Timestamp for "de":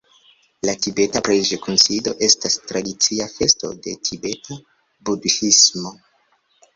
3.89-3.93